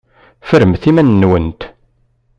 [0.43, 1.61] Ffremt iman-nwent!